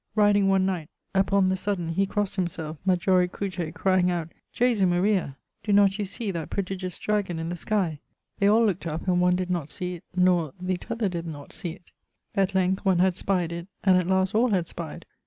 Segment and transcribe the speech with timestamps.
[0.15, 5.37] Riding one night, upon the suddaine, he crossed himself majori cruce, crying out[XXXVI.] 'Jesu Maria!
[5.63, 7.99] doe not you see that prodigious dragon in the sky?'
[8.39, 11.53] They all lookt up, and one did not see it, nor the tother did not
[11.53, 11.91] see it.
[12.33, 15.05] At length one had spyed it, and at last all had spied.